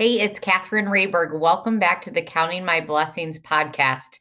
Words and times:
Hey, 0.00 0.18
it's 0.18 0.38
Catherine 0.38 0.86
Rayberg. 0.86 1.38
Welcome 1.38 1.78
back 1.78 2.00
to 2.00 2.10
the 2.10 2.22
Counting 2.22 2.64
My 2.64 2.80
Blessings 2.80 3.38
podcast. 3.38 4.18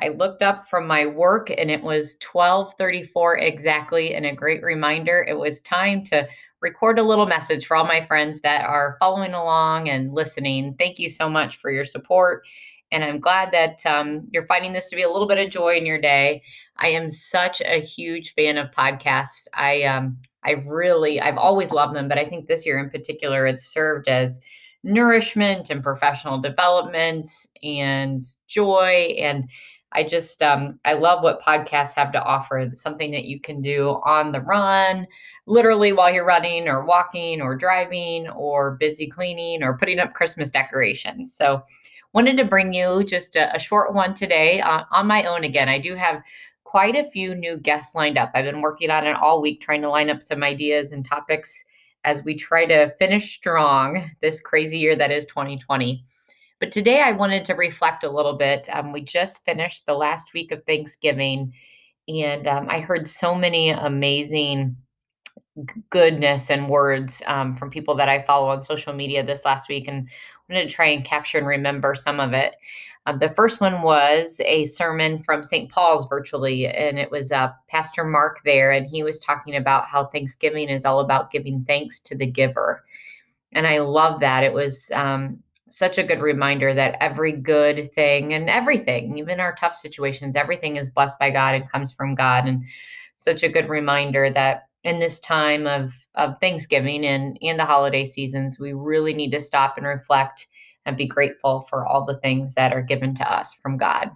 I 0.00 0.08
looked 0.08 0.42
up 0.42 0.68
from 0.68 0.88
my 0.88 1.06
work 1.06 1.50
and 1.56 1.70
it 1.70 1.84
was 1.84 2.16
1234 2.32 3.38
exactly 3.38 4.12
and 4.12 4.26
a 4.26 4.34
great 4.34 4.60
reminder 4.60 5.24
it 5.28 5.38
was 5.38 5.60
time 5.60 6.02
to 6.06 6.26
record 6.60 6.98
a 6.98 7.04
little 7.04 7.26
message 7.26 7.64
for 7.64 7.76
all 7.76 7.84
my 7.84 8.04
friends 8.06 8.40
that 8.40 8.64
are 8.64 8.96
following 8.98 9.32
along 9.32 9.88
and 9.88 10.12
listening. 10.12 10.74
Thank 10.80 10.98
you 10.98 11.08
so 11.08 11.30
much 11.30 11.58
for 11.58 11.70
your 11.70 11.84
support. 11.84 12.44
And 12.90 13.04
I'm 13.04 13.20
glad 13.20 13.52
that 13.52 13.86
um, 13.86 14.26
you're 14.32 14.48
finding 14.48 14.72
this 14.72 14.90
to 14.90 14.96
be 14.96 15.02
a 15.02 15.10
little 15.12 15.28
bit 15.28 15.38
of 15.38 15.52
joy 15.52 15.76
in 15.76 15.86
your 15.86 16.00
day. 16.00 16.42
I 16.78 16.88
am 16.88 17.08
such 17.08 17.60
a 17.60 17.80
huge 17.80 18.34
fan 18.34 18.58
of 18.58 18.72
podcasts. 18.72 19.46
I 19.54 19.84
um, 19.84 20.18
I 20.42 20.54
really 20.66 21.20
I've 21.20 21.38
always 21.38 21.70
loved 21.70 21.94
them, 21.94 22.08
but 22.08 22.18
I 22.18 22.24
think 22.24 22.48
this 22.48 22.66
year 22.66 22.80
in 22.80 22.90
particular, 22.90 23.46
it's 23.46 23.72
served 23.72 24.08
as 24.08 24.40
nourishment 24.82 25.70
and 25.70 25.82
professional 25.82 26.38
development 26.38 27.28
and 27.62 28.20
joy 28.46 29.14
and 29.18 29.48
i 29.92 30.02
just 30.02 30.42
um, 30.42 30.78
i 30.84 30.94
love 30.94 31.22
what 31.22 31.42
podcasts 31.42 31.94
have 31.94 32.12
to 32.12 32.22
offer 32.22 32.58
it's 32.58 32.80
something 32.80 33.10
that 33.10 33.26
you 33.26 33.38
can 33.38 33.60
do 33.60 34.00
on 34.04 34.32
the 34.32 34.40
run 34.40 35.06
literally 35.46 35.92
while 35.92 36.12
you're 36.12 36.24
running 36.24 36.66
or 36.66 36.84
walking 36.84 37.42
or 37.42 37.54
driving 37.54 38.28
or 38.30 38.76
busy 38.76 39.06
cleaning 39.06 39.62
or 39.62 39.76
putting 39.76 39.98
up 39.98 40.14
christmas 40.14 40.50
decorations. 40.50 41.34
So 41.34 41.62
wanted 42.12 42.36
to 42.36 42.44
bring 42.44 42.72
you 42.72 43.04
just 43.04 43.36
a, 43.36 43.54
a 43.54 43.58
short 43.58 43.94
one 43.94 44.14
today 44.14 44.60
uh, 44.60 44.84
on 44.90 45.06
my 45.06 45.24
own 45.24 45.44
again. 45.44 45.68
I 45.68 45.78
do 45.78 45.94
have 45.94 46.22
quite 46.64 46.96
a 46.96 47.04
few 47.04 47.34
new 47.34 47.56
guests 47.56 47.94
lined 47.94 48.18
up. 48.18 48.30
I've 48.34 48.44
been 48.44 48.62
working 48.62 48.90
on 48.90 49.06
it 49.06 49.16
all 49.16 49.42
week 49.42 49.60
trying 49.60 49.82
to 49.82 49.88
line 49.88 50.10
up 50.10 50.22
some 50.22 50.42
ideas 50.42 50.92
and 50.92 51.04
topics 51.04 51.64
as 52.04 52.24
we 52.24 52.34
try 52.34 52.64
to 52.66 52.94
finish 52.98 53.34
strong 53.34 54.10
this 54.20 54.40
crazy 54.40 54.78
year 54.78 54.96
that 54.96 55.10
is 55.10 55.26
2020. 55.26 56.04
But 56.58 56.72
today 56.72 57.00
I 57.00 57.12
wanted 57.12 57.44
to 57.46 57.54
reflect 57.54 58.04
a 58.04 58.10
little 58.10 58.34
bit. 58.34 58.68
Um, 58.72 58.92
we 58.92 59.00
just 59.00 59.44
finished 59.44 59.86
the 59.86 59.94
last 59.94 60.34
week 60.34 60.52
of 60.52 60.64
Thanksgiving, 60.64 61.54
and 62.08 62.46
um, 62.46 62.68
I 62.68 62.80
heard 62.80 63.06
so 63.06 63.34
many 63.34 63.70
amazing 63.70 64.76
goodness 65.90 66.50
and 66.50 66.68
words 66.68 67.22
um, 67.26 67.54
from 67.54 67.70
people 67.70 67.94
that 67.96 68.08
I 68.08 68.22
follow 68.22 68.48
on 68.48 68.62
social 68.62 68.92
media 68.92 69.24
this 69.24 69.44
last 69.44 69.68
week, 69.68 69.88
and 69.88 70.08
wanted 70.48 70.68
to 70.68 70.74
try 70.74 70.86
and 70.86 71.04
capture 71.04 71.38
and 71.38 71.46
remember 71.46 71.94
some 71.94 72.20
of 72.20 72.32
it. 72.32 72.56
Um, 73.06 73.18
the 73.18 73.34
first 73.34 73.60
one 73.60 73.82
was 73.82 74.40
a 74.44 74.66
sermon 74.66 75.22
from 75.22 75.42
St. 75.42 75.70
Paul's 75.70 76.06
virtually, 76.08 76.66
and 76.66 76.98
it 76.98 77.10
was 77.10 77.32
uh, 77.32 77.50
Pastor 77.68 78.04
Mark 78.04 78.40
there, 78.44 78.72
and 78.72 78.86
he 78.86 79.02
was 79.02 79.18
talking 79.18 79.56
about 79.56 79.86
how 79.86 80.06
Thanksgiving 80.06 80.68
is 80.68 80.84
all 80.84 81.00
about 81.00 81.30
giving 81.30 81.64
thanks 81.64 82.00
to 82.00 82.16
the 82.16 82.26
giver. 82.26 82.84
And 83.52 83.66
I 83.66 83.78
love 83.78 84.20
that. 84.20 84.44
It 84.44 84.52
was 84.52 84.90
um, 84.94 85.38
such 85.68 85.98
a 85.98 86.02
good 86.02 86.20
reminder 86.20 86.74
that 86.74 86.96
every 87.00 87.32
good 87.32 87.92
thing 87.92 88.34
and 88.34 88.50
everything, 88.50 89.16
even 89.16 89.40
our 89.40 89.54
tough 89.54 89.74
situations, 89.74 90.36
everything 90.36 90.76
is 90.76 90.90
blessed 90.90 91.18
by 91.18 91.30
God 91.30 91.54
and 91.54 91.70
comes 91.70 91.92
from 91.92 92.14
God. 92.14 92.46
And 92.46 92.62
such 93.16 93.42
a 93.42 93.48
good 93.48 93.68
reminder 93.68 94.30
that 94.30 94.68
in 94.84 94.98
this 94.98 95.20
time 95.20 95.66
of, 95.66 95.92
of 96.14 96.34
Thanksgiving 96.40 97.04
and, 97.04 97.38
and 97.42 97.58
the 97.58 97.64
holiday 97.64 98.04
seasons, 98.04 98.58
we 98.58 98.72
really 98.72 99.14
need 99.14 99.30
to 99.32 99.40
stop 99.40 99.76
and 99.76 99.86
reflect 99.86 100.46
and 100.86 100.96
be 100.96 101.06
grateful 101.06 101.62
for 101.68 101.86
all 101.86 102.04
the 102.04 102.18
things 102.18 102.54
that 102.54 102.72
are 102.72 102.82
given 102.82 103.14
to 103.14 103.32
us 103.32 103.54
from 103.54 103.76
God. 103.76 104.10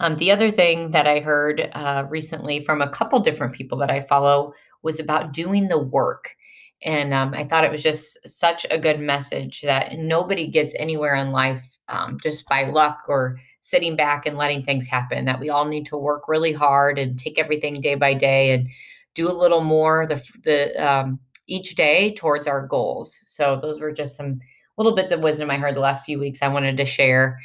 Um, 0.00 0.16
the 0.16 0.30
other 0.30 0.50
thing 0.50 0.90
that 0.90 1.06
I 1.06 1.20
heard 1.20 1.70
uh, 1.72 2.04
recently 2.08 2.64
from 2.64 2.82
a 2.82 2.90
couple 2.90 3.20
different 3.20 3.54
people 3.54 3.78
that 3.78 3.90
I 3.90 4.02
follow 4.02 4.52
was 4.82 5.00
about 5.00 5.32
doing 5.32 5.68
the 5.68 5.78
work. 5.78 6.36
And 6.82 7.14
um, 7.14 7.32
I 7.34 7.44
thought 7.44 7.64
it 7.64 7.72
was 7.72 7.82
just 7.82 8.18
such 8.28 8.66
a 8.70 8.78
good 8.78 9.00
message 9.00 9.62
that 9.62 9.98
nobody 9.98 10.46
gets 10.46 10.74
anywhere 10.78 11.14
in 11.14 11.32
life 11.32 11.78
um, 11.88 12.18
just 12.22 12.46
by 12.48 12.64
luck 12.64 13.04
or 13.08 13.38
sitting 13.60 13.96
back 13.96 14.26
and 14.26 14.36
letting 14.36 14.62
things 14.62 14.86
happen, 14.86 15.24
that 15.24 15.40
we 15.40 15.48
all 15.48 15.64
need 15.64 15.86
to 15.86 15.96
work 15.96 16.28
really 16.28 16.52
hard 16.52 16.98
and 16.98 17.18
take 17.18 17.38
everything 17.38 17.80
day 17.80 17.94
by 17.94 18.12
day 18.12 18.52
and 18.52 18.68
do 19.16 19.28
a 19.28 19.32
little 19.32 19.62
more 19.62 20.06
the, 20.06 20.22
the 20.44 20.88
um, 20.88 21.18
each 21.48 21.74
day 21.74 22.14
towards 22.14 22.46
our 22.46 22.64
goals. 22.66 23.18
So 23.24 23.58
those 23.60 23.80
were 23.80 23.90
just 23.90 24.16
some 24.16 24.38
little 24.76 24.94
bits 24.94 25.10
of 25.10 25.20
wisdom 25.20 25.50
I 25.50 25.56
heard 25.56 25.74
the 25.74 25.80
last 25.80 26.04
few 26.04 26.20
weeks 26.20 26.40
I 26.42 26.48
wanted 26.48 26.76
to 26.76 26.84
share. 26.84 27.40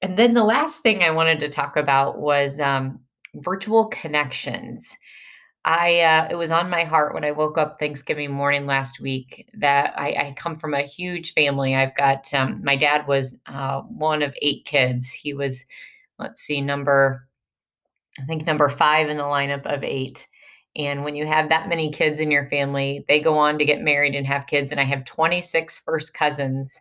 And 0.00 0.16
then 0.16 0.32
the 0.32 0.44
last 0.44 0.82
thing 0.82 1.02
I 1.02 1.10
wanted 1.10 1.40
to 1.40 1.50
talk 1.50 1.76
about 1.76 2.18
was 2.18 2.58
um, 2.60 3.00
virtual 3.34 3.86
connections. 3.86 4.96
I 5.66 6.00
uh, 6.00 6.28
it 6.30 6.36
was 6.36 6.50
on 6.50 6.70
my 6.70 6.84
heart 6.84 7.12
when 7.12 7.24
I 7.24 7.32
woke 7.32 7.58
up 7.58 7.78
Thanksgiving 7.78 8.30
morning 8.30 8.64
last 8.64 8.98
week 8.98 9.46
that 9.58 9.92
I, 9.98 10.08
I 10.08 10.34
come 10.38 10.54
from 10.54 10.72
a 10.72 10.82
huge 10.82 11.34
family. 11.34 11.74
I've 11.74 11.94
got 11.96 12.32
um, 12.32 12.62
my 12.64 12.76
dad 12.76 13.06
was 13.06 13.38
uh, 13.44 13.82
one 13.82 14.22
of 14.22 14.34
eight 14.40 14.64
kids. 14.64 15.10
He 15.10 15.34
was, 15.34 15.62
let's 16.18 16.40
see, 16.40 16.62
number 16.62 17.28
I 18.18 18.24
think 18.24 18.46
number 18.46 18.68
five 18.68 19.08
in 19.08 19.16
the 19.16 19.22
lineup 19.22 19.66
of 19.66 19.84
eight. 19.84 20.26
And 20.76 21.02
when 21.02 21.14
you 21.14 21.26
have 21.26 21.48
that 21.48 21.68
many 21.68 21.90
kids 21.90 22.20
in 22.20 22.30
your 22.30 22.48
family, 22.48 23.04
they 23.08 23.20
go 23.20 23.36
on 23.36 23.58
to 23.58 23.64
get 23.64 23.82
married 23.82 24.14
and 24.14 24.26
have 24.26 24.46
kids. 24.46 24.70
And 24.70 24.80
I 24.80 24.84
have 24.84 25.04
26 25.04 25.80
first 25.80 26.14
cousins. 26.14 26.80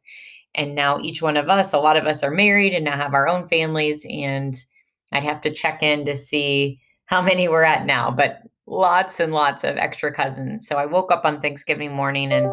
And 0.56 0.76
now 0.76 1.00
each 1.00 1.22
one 1.22 1.38
of 1.38 1.50
us, 1.50 1.74
a 1.74 1.80
lot 1.80 1.98
of 1.98 2.06
us 2.06 2.24
are 2.24 2.32
married 2.32 2.74
and 2.74 2.86
now 2.86 2.98
have 2.98 3.14
our 3.14 3.28
own 3.28 3.48
families. 3.48 4.06
And 4.10 4.56
I'd 5.12 5.24
have 5.24 5.42
to 5.42 5.54
check 5.54 5.82
in 5.82 6.06
to 6.06 6.16
see 6.16 6.80
how 7.06 7.22
many 7.22 7.48
we're 7.48 7.64
at 7.64 7.86
now, 7.86 8.12
but 8.12 8.44
lots 8.68 9.20
and 9.20 9.34
lots 9.34 9.64
of 9.64 9.78
extra 9.78 10.14
cousins. 10.14 10.68
So 10.68 10.76
I 10.76 10.86
woke 10.86 11.12
up 11.12 11.26
on 11.26 11.42
Thanksgiving 11.42 11.92
morning 11.92 12.32
and 12.32 12.46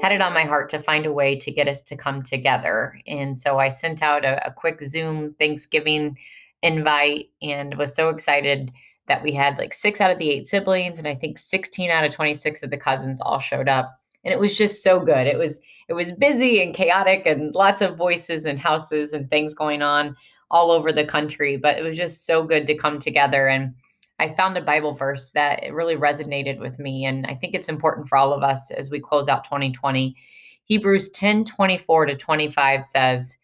had 0.00 0.12
it 0.12 0.22
on 0.22 0.32
my 0.32 0.44
heart 0.44 0.70
to 0.70 0.82
find 0.82 1.04
a 1.04 1.12
way 1.12 1.36
to 1.36 1.52
get 1.52 1.68
us 1.68 1.82
to 1.82 1.96
come 1.96 2.22
together. 2.22 2.98
And 3.06 3.36
so 3.36 3.58
I 3.58 3.68
sent 3.68 4.02
out 4.02 4.24
a, 4.24 4.46
a 4.46 4.52
quick 4.52 4.80
Zoom 4.80 5.34
Thanksgiving 5.38 6.16
invite 6.62 7.28
and 7.42 7.76
was 7.76 7.94
so 7.94 8.08
excited 8.08 8.72
that 9.06 9.22
we 9.22 9.32
had 9.32 9.58
like 9.58 9.74
six 9.74 10.00
out 10.00 10.10
of 10.10 10.18
the 10.18 10.30
eight 10.30 10.48
siblings 10.48 10.98
and 10.98 11.08
i 11.08 11.14
think 11.14 11.38
16 11.38 11.90
out 11.90 12.04
of 12.04 12.12
26 12.12 12.62
of 12.62 12.70
the 12.70 12.76
cousins 12.76 13.20
all 13.20 13.38
showed 13.38 13.68
up 13.68 14.00
and 14.24 14.32
it 14.32 14.38
was 14.38 14.56
just 14.56 14.82
so 14.82 15.00
good. 15.00 15.26
It 15.26 15.38
was 15.38 15.60
it 15.88 15.94
was 15.94 16.12
busy 16.12 16.62
and 16.62 16.74
chaotic 16.74 17.22
and 17.26 17.54
lots 17.54 17.80
of 17.80 17.96
voices 17.96 18.44
and 18.44 18.58
houses 18.58 19.12
and 19.12 19.28
things 19.28 19.54
going 19.54 19.82
on 19.82 20.14
all 20.50 20.70
over 20.70 20.92
the 20.92 21.04
country 21.04 21.56
but 21.56 21.78
it 21.78 21.82
was 21.82 21.96
just 21.96 22.26
so 22.26 22.44
good 22.44 22.66
to 22.66 22.76
come 22.76 22.98
together 22.98 23.46
and 23.48 23.72
i 24.18 24.28
found 24.34 24.56
a 24.56 24.60
bible 24.60 24.92
verse 24.92 25.30
that 25.30 25.62
it 25.62 25.72
really 25.72 25.94
resonated 25.94 26.58
with 26.58 26.78
me 26.80 27.04
and 27.04 27.24
i 27.26 27.34
think 27.34 27.54
it's 27.54 27.68
important 27.68 28.08
for 28.08 28.18
all 28.18 28.32
of 28.32 28.42
us 28.42 28.70
as 28.72 28.90
we 28.90 28.98
close 28.98 29.28
out 29.28 29.44
2020 29.44 30.16
hebrews 30.64 31.08
10 31.10 31.44
24 31.44 32.06
to 32.06 32.16
25 32.16 32.84
says 32.84 33.36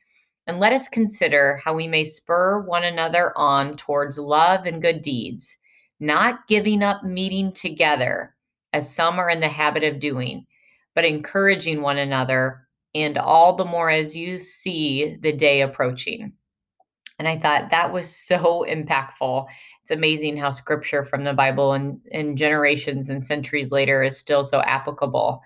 and 0.46 0.60
let 0.60 0.72
us 0.72 0.88
consider 0.88 1.60
how 1.64 1.74
we 1.74 1.88
may 1.88 2.04
spur 2.04 2.60
one 2.60 2.84
another 2.84 3.36
on 3.36 3.72
towards 3.72 4.18
love 4.18 4.66
and 4.66 4.82
good 4.82 5.02
deeds, 5.02 5.56
not 5.98 6.46
giving 6.46 6.82
up 6.82 7.02
meeting 7.02 7.52
together, 7.52 8.34
as 8.72 8.94
some 8.94 9.18
are 9.18 9.30
in 9.30 9.40
the 9.40 9.48
habit 9.48 9.82
of 9.82 9.98
doing, 9.98 10.46
but 10.94 11.04
encouraging 11.04 11.82
one 11.82 11.98
another, 11.98 12.66
and 12.94 13.18
all 13.18 13.54
the 13.54 13.64
more 13.64 13.90
as 13.90 14.16
you 14.16 14.38
see 14.38 15.16
the 15.20 15.32
day 15.32 15.62
approaching. 15.62 16.32
And 17.18 17.26
I 17.26 17.38
thought 17.38 17.70
that 17.70 17.92
was 17.92 18.14
so 18.26 18.64
impactful. 18.68 19.46
It's 19.82 19.90
amazing 19.90 20.36
how 20.36 20.50
scripture 20.50 21.04
from 21.04 21.24
the 21.24 21.34
Bible 21.34 21.72
and, 21.72 22.00
and 22.12 22.38
generations 22.38 23.08
and 23.08 23.26
centuries 23.26 23.72
later 23.72 24.02
is 24.02 24.16
still 24.16 24.44
so 24.44 24.60
applicable. 24.62 25.42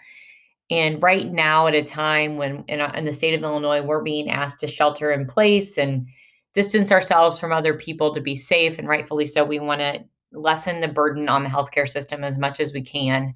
And 0.70 1.02
right 1.02 1.30
now, 1.30 1.66
at 1.66 1.74
a 1.74 1.82
time 1.82 2.36
when 2.36 2.64
in, 2.68 2.80
in, 2.80 3.04
the 3.04 3.12
state 3.12 3.34
of 3.34 3.42
Illinois, 3.42 3.82
we're 3.82 4.02
being 4.02 4.30
asked 4.30 4.60
to 4.60 4.68
shelter 4.68 5.10
in 5.10 5.26
place 5.26 5.76
and 5.76 6.06
distance 6.54 6.92
ourselves 6.92 7.40
from 7.40 7.52
other 7.52 7.74
people 7.74 8.14
to 8.14 8.20
be 8.20 8.36
safe, 8.36 8.78
and 8.78 8.86
rightfully 8.86 9.26
so, 9.26 9.44
we 9.44 9.58
want 9.58 9.80
to 9.80 10.04
lessen 10.32 10.80
the 10.80 10.88
burden 10.88 11.28
on 11.28 11.42
the 11.42 11.50
healthcare 11.50 11.88
system 11.88 12.22
as 12.22 12.38
much 12.38 12.60
as 12.60 12.72
we 12.72 12.82
can, 12.82 13.34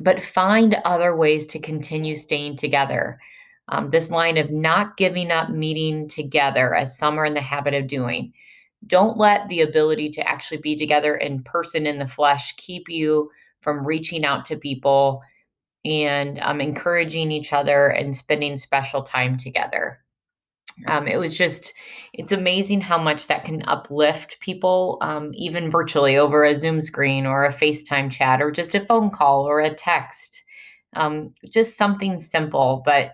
but 0.00 0.20
find 0.20 0.76
other 0.84 1.14
ways 1.14 1.46
to 1.46 1.60
continue 1.60 2.16
staying 2.16 2.56
together. 2.56 3.20
Um, 3.68 3.90
this 3.90 4.10
line 4.10 4.36
of 4.36 4.50
not 4.50 4.96
giving 4.96 5.30
up 5.30 5.50
meeting 5.50 6.08
together, 6.08 6.74
as 6.74 6.98
some 6.98 7.18
are 7.18 7.24
in 7.24 7.34
the 7.34 7.40
habit 7.40 7.74
of 7.74 7.86
doing. 7.86 8.32
Don't 8.88 9.18
let 9.18 9.48
the 9.48 9.60
ability 9.60 10.10
to 10.10 10.28
actually 10.28 10.58
be 10.58 10.76
together 10.76 11.16
in 11.16 11.42
person 11.44 11.86
in 11.86 11.98
the 11.98 12.06
flesh 12.06 12.54
keep 12.56 12.88
you 12.88 13.30
from 13.60 13.86
reaching 13.86 14.24
out 14.24 14.44
to 14.46 14.56
people 14.56 15.22
and 15.86 16.38
um, 16.40 16.60
encouraging 16.60 17.30
each 17.30 17.52
other 17.52 17.88
and 17.88 18.14
spending 18.14 18.56
special 18.56 19.02
time 19.02 19.36
together. 19.36 20.00
Um, 20.88 21.06
it 21.06 21.16
was 21.16 21.36
just, 21.36 21.72
it's 22.12 22.32
amazing 22.32 22.82
how 22.82 22.98
much 22.98 23.28
that 23.28 23.44
can 23.44 23.62
uplift 23.62 24.38
people, 24.40 24.98
um, 25.00 25.30
even 25.32 25.70
virtually 25.70 26.18
over 26.18 26.44
a 26.44 26.54
Zoom 26.54 26.80
screen 26.82 27.24
or 27.24 27.46
a 27.46 27.52
FaceTime 27.52 28.10
chat 28.10 28.42
or 28.42 28.50
just 28.50 28.74
a 28.74 28.84
phone 28.84 29.10
call 29.10 29.48
or 29.48 29.60
a 29.60 29.72
text. 29.72 30.44
Um, 30.94 31.32
just 31.50 31.78
something 31.78 32.20
simple, 32.20 32.82
but 32.84 33.12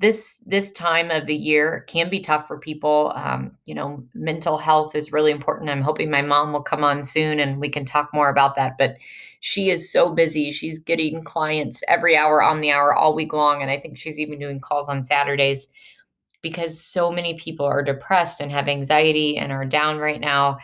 this 0.00 0.38
this 0.46 0.70
time 0.72 1.10
of 1.10 1.26
the 1.26 1.34
year 1.34 1.84
can 1.88 2.08
be 2.08 2.20
tough 2.20 2.46
for 2.46 2.58
people. 2.58 3.12
Um, 3.16 3.56
you 3.64 3.74
know, 3.74 4.04
mental 4.14 4.56
health 4.56 4.94
is 4.94 5.12
really 5.12 5.32
important. 5.32 5.70
I'm 5.70 5.82
hoping 5.82 6.10
my 6.10 6.22
mom 6.22 6.52
will 6.52 6.62
come 6.62 6.84
on 6.84 7.02
soon 7.02 7.40
and 7.40 7.60
we 7.60 7.68
can 7.68 7.84
talk 7.84 8.10
more 8.14 8.28
about 8.28 8.54
that. 8.56 8.78
But 8.78 8.96
she 9.40 9.70
is 9.70 9.90
so 9.90 10.14
busy. 10.14 10.52
She's 10.52 10.78
getting 10.78 11.22
clients 11.22 11.82
every 11.88 12.16
hour 12.16 12.42
on 12.42 12.60
the 12.60 12.70
hour 12.70 12.94
all 12.94 13.14
week 13.14 13.32
long, 13.32 13.60
and 13.60 13.70
I 13.70 13.78
think 13.78 13.98
she's 13.98 14.18
even 14.18 14.38
doing 14.38 14.60
calls 14.60 14.88
on 14.88 15.02
Saturdays 15.02 15.66
because 16.42 16.80
so 16.80 17.10
many 17.10 17.34
people 17.34 17.66
are 17.66 17.82
depressed 17.82 18.40
and 18.40 18.52
have 18.52 18.68
anxiety 18.68 19.36
and 19.36 19.50
are 19.50 19.64
down 19.64 19.98
right 19.98 20.20
now. 20.20 20.58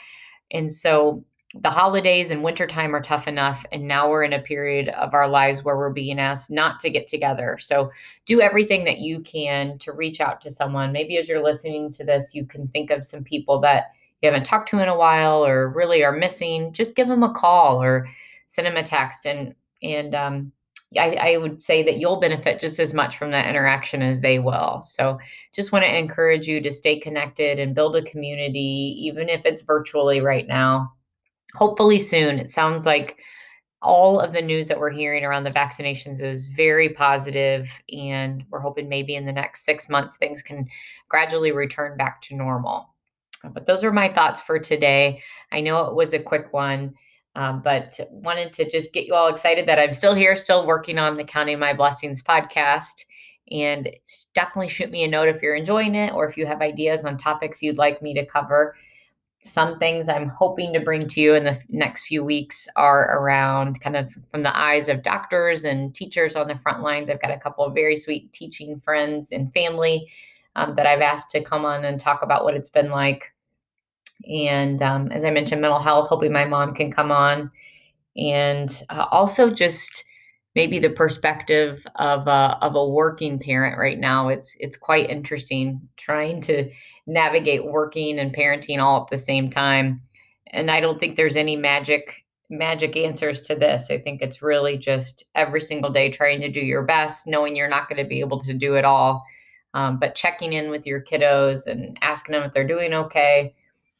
And 0.52 0.72
so 0.72 1.24
the 1.60 1.70
holidays 1.70 2.32
and 2.32 2.42
wintertime 2.42 2.94
are 2.94 3.00
tough 3.00 3.28
enough 3.28 3.64
and 3.70 3.86
now 3.86 4.10
we're 4.10 4.24
in 4.24 4.32
a 4.32 4.40
period 4.40 4.88
of 4.88 5.14
our 5.14 5.28
lives 5.28 5.62
where 5.62 5.76
we're 5.76 5.92
being 5.92 6.18
asked 6.18 6.50
not 6.50 6.80
to 6.80 6.90
get 6.90 7.06
together. 7.06 7.58
So 7.60 7.92
do 8.26 8.40
everything 8.40 8.84
that 8.84 8.98
you 8.98 9.20
can 9.20 9.78
to 9.78 9.92
reach 9.92 10.20
out 10.20 10.40
to 10.42 10.50
someone. 10.50 10.92
Maybe 10.92 11.16
as 11.16 11.28
you're 11.28 11.44
listening 11.44 11.92
to 11.92 12.04
this 12.04 12.34
you 12.34 12.44
can 12.44 12.66
think 12.68 12.90
of 12.90 13.04
some 13.04 13.22
people 13.22 13.60
that 13.60 13.92
you 14.20 14.28
haven't 14.28 14.46
talked 14.46 14.68
to 14.70 14.82
in 14.82 14.88
a 14.88 14.96
while 14.96 15.44
or 15.44 15.68
really 15.68 16.02
are 16.02 16.12
missing. 16.12 16.72
Just 16.72 16.96
give 16.96 17.06
them 17.06 17.22
a 17.22 17.32
call 17.32 17.80
or 17.80 18.08
send 18.46 18.66
them 18.66 18.76
a 18.76 18.82
text. 18.82 19.24
And 19.24 19.54
and 19.80 20.14
um, 20.14 20.52
I, 20.98 21.14
I 21.14 21.36
would 21.36 21.62
say 21.62 21.84
that 21.84 21.98
you'll 21.98 22.20
benefit 22.20 22.60
just 22.60 22.80
as 22.80 22.94
much 22.94 23.16
from 23.16 23.30
that 23.30 23.48
interaction 23.48 24.02
as 24.02 24.20
they 24.20 24.38
will. 24.38 24.80
So, 24.82 25.18
just 25.52 25.72
want 25.72 25.84
to 25.84 25.98
encourage 25.98 26.46
you 26.46 26.60
to 26.62 26.72
stay 26.72 26.98
connected 26.98 27.58
and 27.58 27.74
build 27.74 27.96
a 27.96 28.02
community, 28.02 28.96
even 28.98 29.28
if 29.28 29.44
it's 29.44 29.62
virtually 29.62 30.20
right 30.20 30.46
now 30.46 30.92
hopefully 31.54 31.98
soon. 31.98 32.38
It 32.38 32.50
sounds 32.50 32.86
like 32.86 33.18
all 33.82 34.18
of 34.18 34.32
the 34.32 34.42
news 34.42 34.66
that 34.68 34.78
we're 34.78 34.90
hearing 34.90 35.24
around 35.24 35.44
the 35.44 35.50
vaccinations 35.50 36.22
is 36.22 36.46
very 36.46 36.88
positive, 36.88 37.70
and 37.92 38.44
we're 38.50 38.60
hoping 38.60 38.88
maybe 38.88 39.14
in 39.14 39.26
the 39.26 39.32
next 39.32 39.64
six 39.64 39.88
months 39.88 40.16
things 40.16 40.42
can 40.42 40.66
gradually 41.08 41.52
return 41.52 41.96
back 41.96 42.22
to 42.22 42.34
normal. 42.34 42.88
But 43.52 43.66
those 43.66 43.84
are 43.84 43.92
my 43.92 44.08
thoughts 44.08 44.40
for 44.40 44.58
today. 44.58 45.22
I 45.52 45.60
know 45.60 45.84
it 45.84 45.94
was 45.94 46.14
a 46.14 46.18
quick 46.18 46.52
one, 46.52 46.94
um, 47.36 47.60
but 47.62 48.00
wanted 48.10 48.54
to 48.54 48.70
just 48.70 48.94
get 48.94 49.06
you 49.06 49.14
all 49.14 49.28
excited 49.28 49.68
that 49.68 49.78
I'm 49.78 49.92
still 49.92 50.14
here, 50.14 50.34
still 50.34 50.66
working 50.66 50.98
on 50.98 51.18
the 51.18 51.24
Counting 51.24 51.58
My 51.58 51.74
Blessings 51.74 52.22
podcast. 52.22 53.04
And 53.50 53.90
definitely 54.34 54.70
shoot 54.70 54.90
me 54.90 55.04
a 55.04 55.08
note 55.08 55.28
if 55.28 55.42
you're 55.42 55.54
enjoying 55.54 55.94
it 55.94 56.14
or 56.14 56.26
if 56.26 56.38
you 56.38 56.46
have 56.46 56.62
ideas 56.62 57.04
on 57.04 57.18
topics 57.18 57.62
you'd 57.62 57.76
like 57.76 58.00
me 58.00 58.14
to 58.14 58.24
cover 58.24 58.74
some 59.44 59.78
things 59.78 60.08
I'm 60.08 60.28
hoping 60.30 60.72
to 60.72 60.80
bring 60.80 61.06
to 61.06 61.20
you 61.20 61.34
in 61.34 61.44
the 61.44 61.60
next 61.68 62.06
few 62.06 62.24
weeks 62.24 62.66
are 62.76 63.18
around 63.18 63.80
kind 63.80 63.94
of 63.94 64.10
from 64.30 64.42
the 64.42 64.58
eyes 64.58 64.88
of 64.88 65.02
doctors 65.02 65.64
and 65.64 65.94
teachers 65.94 66.34
on 66.34 66.48
the 66.48 66.56
front 66.56 66.82
lines. 66.82 67.10
I've 67.10 67.20
got 67.20 67.30
a 67.30 67.38
couple 67.38 67.64
of 67.64 67.74
very 67.74 67.94
sweet 67.94 68.32
teaching 68.32 68.80
friends 68.80 69.32
and 69.32 69.52
family 69.52 70.10
um, 70.56 70.74
that 70.76 70.86
I've 70.86 71.02
asked 71.02 71.30
to 71.30 71.44
come 71.44 71.66
on 71.66 71.84
and 71.84 72.00
talk 72.00 72.22
about 72.22 72.44
what 72.44 72.54
it's 72.54 72.70
been 72.70 72.90
like. 72.90 73.32
And 74.26 74.80
um, 74.80 75.12
as 75.12 75.24
I 75.24 75.30
mentioned, 75.30 75.60
mental 75.60 75.80
health, 75.80 76.08
hoping 76.08 76.32
my 76.32 76.46
mom 76.46 76.72
can 76.72 76.90
come 76.90 77.12
on. 77.12 77.50
And 78.16 78.82
uh, 78.88 79.06
also 79.10 79.50
just 79.50 80.04
maybe 80.54 80.78
the 80.78 80.90
perspective 80.90 81.86
of 81.96 82.26
a, 82.26 82.58
of 82.62 82.74
a 82.74 82.88
working 82.88 83.38
parent 83.38 83.78
right 83.78 83.98
now. 83.98 84.28
It's 84.28 84.56
it's 84.58 84.76
quite 84.76 85.10
interesting 85.10 85.88
trying 85.96 86.40
to 86.42 86.70
navigate 87.06 87.66
working 87.66 88.18
and 88.18 88.34
parenting 88.34 88.80
all 88.80 89.02
at 89.02 89.10
the 89.10 89.18
same 89.18 89.50
time. 89.50 90.00
And 90.48 90.70
I 90.70 90.80
don't 90.80 91.00
think 91.00 91.16
there's 91.16 91.36
any 91.36 91.56
magic 91.56 92.24
magic 92.50 92.96
answers 92.96 93.40
to 93.42 93.54
this. 93.54 93.90
I 93.90 93.98
think 93.98 94.22
it's 94.22 94.42
really 94.42 94.76
just 94.76 95.24
every 95.34 95.60
single 95.60 95.90
day 95.90 96.10
trying 96.10 96.40
to 96.40 96.50
do 96.50 96.60
your 96.60 96.82
best, 96.82 97.26
knowing 97.26 97.56
you're 97.56 97.68
not 97.68 97.88
going 97.88 98.02
to 98.02 98.08
be 98.08 98.20
able 98.20 98.38
to 98.40 98.52
do 98.52 98.74
it 98.74 98.84
all, 98.84 99.24
um, 99.72 99.98
but 99.98 100.14
checking 100.14 100.52
in 100.52 100.70
with 100.70 100.86
your 100.86 101.02
kiddos 101.02 101.66
and 101.66 101.98
asking 102.02 102.34
them 102.34 102.42
if 102.42 102.52
they're 102.52 102.66
doing 102.66 102.92
okay. 102.92 103.54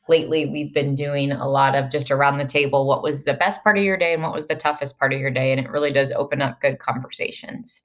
Lately, 0.08 0.46
we've 0.46 0.74
been 0.74 0.94
doing 0.94 1.32
a 1.32 1.48
lot 1.48 1.74
of 1.74 1.90
just 1.90 2.10
around 2.10 2.38
the 2.38 2.44
table 2.44 2.86
what 2.86 3.02
was 3.02 3.24
the 3.24 3.34
best 3.34 3.62
part 3.62 3.78
of 3.78 3.84
your 3.84 3.96
day 3.96 4.12
and 4.12 4.22
what 4.22 4.34
was 4.34 4.46
the 4.46 4.54
toughest 4.54 4.98
part 4.98 5.14
of 5.14 5.20
your 5.20 5.30
day. 5.30 5.50
And 5.50 5.60
it 5.60 5.70
really 5.70 5.92
does 5.92 6.12
open 6.12 6.42
up 6.42 6.60
good 6.60 6.78
conversations. 6.78 7.82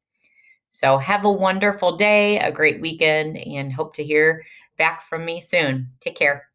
So, 0.67 0.97
have 0.97 1.25
a 1.25 1.31
wonderful 1.31 1.95
day, 1.95 2.39
a 2.39 2.51
great 2.51 2.81
weekend, 2.81 3.37
and 3.37 3.73
hope 3.73 3.93
to 3.95 4.03
hear 4.03 4.45
back 4.77 5.07
from 5.07 5.25
me 5.25 5.41
soon. 5.41 5.89
Take 6.01 6.15
care. 6.15 6.48